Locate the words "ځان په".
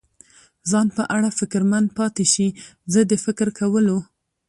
0.69-1.03